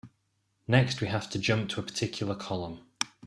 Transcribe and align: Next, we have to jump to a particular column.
Next, 0.67 0.99
we 0.99 1.09
have 1.09 1.29
to 1.29 1.37
jump 1.37 1.69
to 1.69 1.79
a 1.79 1.83
particular 1.83 2.33
column. 2.33 2.79